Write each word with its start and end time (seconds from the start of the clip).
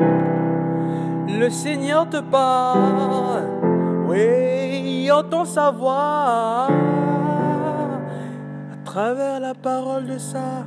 Le 0.00 1.48
Seigneur 1.48 2.08
te 2.08 2.20
parle, 2.20 3.44
oui, 4.08 5.10
entend 5.10 5.44
sa 5.44 5.70
voix 5.70 6.68
à 8.72 8.76
travers 8.84 9.40
la 9.40 9.54
parole 9.54 10.06
de 10.06 10.18
ça. 10.18 10.66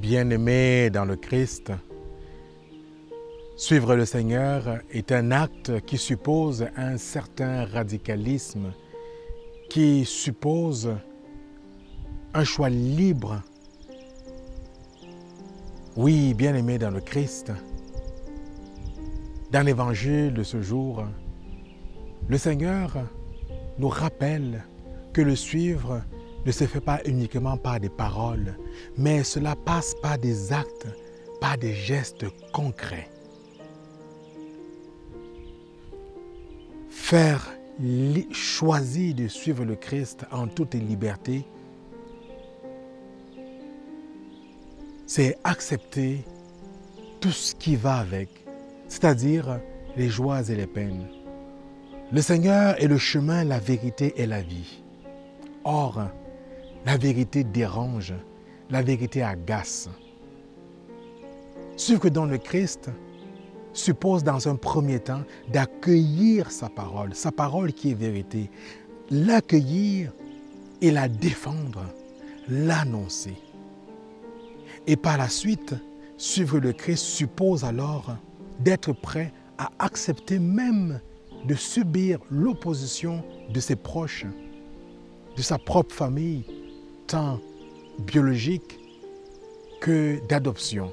Bien-aimé 0.00 0.90
dans 0.90 1.04
le 1.04 1.14
Christ, 1.14 1.72
suivre 3.56 3.94
le 3.94 4.04
Seigneur 4.04 4.80
est 4.90 5.12
un 5.12 5.30
acte 5.30 5.80
qui 5.82 5.98
suppose 5.98 6.66
un 6.76 6.96
certain 6.96 7.64
radicalisme, 7.64 8.72
qui 9.68 10.04
suppose 10.04 10.90
un 12.34 12.44
choix 12.44 12.68
libre. 12.68 13.42
Oui, 15.96 16.34
bien-aimé 16.34 16.78
dans 16.78 16.90
le 16.90 17.00
Christ, 17.00 17.52
dans 19.50 19.62
l'évangile 19.62 20.32
de 20.32 20.42
ce 20.42 20.62
jour, 20.62 21.04
le 22.28 22.38
Seigneur 22.38 22.92
nous 23.78 23.88
rappelle 23.88 24.64
que 25.12 25.20
le 25.20 25.34
suivre 25.34 26.02
ne 26.46 26.52
se 26.52 26.64
fait 26.64 26.80
pas 26.80 27.00
uniquement 27.04 27.56
par 27.56 27.80
des 27.80 27.88
paroles, 27.88 28.56
mais 28.96 29.24
cela 29.24 29.56
passe 29.56 29.94
par 30.00 30.16
des 30.16 30.52
actes, 30.52 30.86
par 31.40 31.58
des 31.58 31.74
gestes 31.74 32.26
concrets. 32.52 33.10
Faire 36.88 37.50
choisir 38.30 39.14
de 39.14 39.26
suivre 39.26 39.64
le 39.64 39.74
Christ 39.74 40.24
en 40.30 40.46
toute 40.46 40.74
liberté, 40.74 41.44
c'est 45.10 45.36
accepter 45.42 46.24
tout 47.18 47.32
ce 47.32 47.52
qui 47.56 47.74
va 47.74 47.96
avec, 47.96 48.28
c'est-à-dire 48.86 49.58
les 49.96 50.08
joies 50.08 50.48
et 50.48 50.54
les 50.54 50.68
peines. 50.68 51.08
Le 52.12 52.22
Seigneur 52.22 52.80
est 52.80 52.86
le 52.86 52.96
chemin, 52.96 53.42
la 53.42 53.58
vérité 53.58 54.14
et 54.18 54.26
la 54.26 54.40
vie. 54.40 54.84
Or, 55.64 56.00
la 56.86 56.96
vérité 56.96 57.42
dérange, 57.42 58.14
la 58.70 58.82
vérité 58.82 59.24
agace. 59.24 59.88
Ce 61.74 61.94
que 61.94 62.06
dans 62.06 62.26
le 62.26 62.38
Christ 62.38 62.88
suppose 63.72 64.22
dans 64.22 64.46
un 64.46 64.54
premier 64.54 65.00
temps 65.00 65.24
d'accueillir 65.52 66.52
sa 66.52 66.68
parole, 66.68 67.16
sa 67.16 67.32
parole 67.32 67.72
qui 67.72 67.90
est 67.90 67.94
vérité, 67.94 68.48
l'accueillir 69.10 70.12
et 70.80 70.92
la 70.92 71.08
défendre, 71.08 71.84
l'annoncer. 72.48 73.34
Et 74.86 74.96
par 74.96 75.18
la 75.18 75.28
suite, 75.28 75.74
suivre 76.16 76.58
le 76.58 76.72
Christ 76.72 77.04
suppose 77.04 77.64
alors 77.64 78.16
d'être 78.60 78.92
prêt 78.92 79.32
à 79.58 79.70
accepter 79.78 80.38
même 80.38 81.00
de 81.46 81.54
subir 81.54 82.18
l'opposition 82.30 83.22
de 83.50 83.60
ses 83.60 83.76
proches, 83.76 84.26
de 85.36 85.42
sa 85.42 85.58
propre 85.58 85.94
famille, 85.94 86.44
tant 87.06 87.40
biologique 87.98 88.78
que 89.80 90.20
d'adoption. 90.28 90.92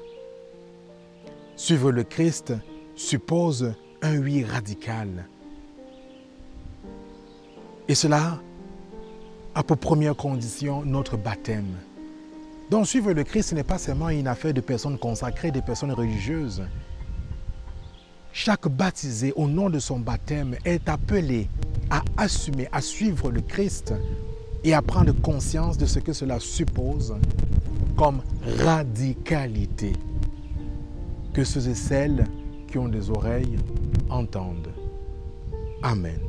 Suivre 1.56 1.90
le 1.90 2.04
Christ 2.04 2.54
suppose 2.94 3.74
un 4.02 4.18
oui 4.18 4.44
radical. 4.44 5.26
Et 7.88 7.94
cela 7.94 8.40
a 9.54 9.62
pour 9.62 9.78
première 9.78 10.16
condition 10.16 10.84
notre 10.84 11.16
baptême. 11.16 11.76
Donc 12.70 12.86
suivre 12.86 13.12
le 13.12 13.24
Christ 13.24 13.54
n'est 13.54 13.64
pas 13.64 13.78
seulement 13.78 14.10
une 14.10 14.26
affaire 14.26 14.52
de 14.52 14.60
personnes 14.60 14.98
consacrées, 14.98 15.50
de 15.50 15.60
personnes 15.60 15.92
religieuses. 15.92 16.62
Chaque 18.32 18.68
baptisé 18.68 19.32
au 19.36 19.48
nom 19.48 19.70
de 19.70 19.78
son 19.78 19.98
baptême 19.98 20.56
est 20.64 20.88
appelé 20.88 21.48
à 21.88 22.02
assumer, 22.16 22.68
à 22.70 22.80
suivre 22.80 23.30
le 23.30 23.40
Christ 23.40 23.94
et 24.64 24.74
à 24.74 24.82
prendre 24.82 25.12
conscience 25.12 25.78
de 25.78 25.86
ce 25.86 25.98
que 25.98 26.12
cela 26.12 26.38
suppose 26.38 27.16
comme 27.96 28.20
radicalité. 28.62 29.94
Que 31.32 31.44
ceux 31.44 31.68
et 31.68 31.74
celles 31.74 32.26
qui 32.68 32.78
ont 32.78 32.88
des 32.88 33.10
oreilles 33.10 33.58
entendent. 34.10 34.72
Amen. 35.82 36.27